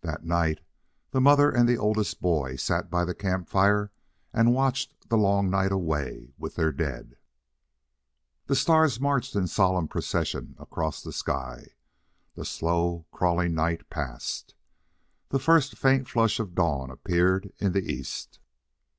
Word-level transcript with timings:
That 0.00 0.24
night 0.24 0.60
the 1.10 1.20
mother 1.20 1.50
and 1.50 1.68
the 1.68 1.76
oldest 1.76 2.22
boy 2.22 2.56
sat 2.56 2.88
by 2.90 3.04
the 3.04 3.14
campfire 3.14 3.92
and 4.32 4.54
watched 4.54 5.10
the 5.10 5.18
long 5.18 5.50
night 5.50 5.72
away 5.72 6.32
with 6.38 6.54
their 6.54 6.72
dead. 6.72 7.18
The 8.46 8.56
stars 8.56 8.98
marched 8.98 9.36
in 9.36 9.46
solemn 9.46 9.86
procession 9.86 10.56
across 10.58 11.02
the 11.02 11.12
sky. 11.12 11.72
The 12.34 12.46
slow, 12.46 13.04
crawling 13.12 13.52
night 13.54 13.90
passed. 13.90 14.54
The 15.28 15.38
first 15.38 15.76
faint 15.76 16.08
flush 16.08 16.40
of 16.40 16.54
dawn 16.54 16.88
appeared 16.90 17.52
in 17.58 17.72
the 17.72 17.82
East. 17.92 18.38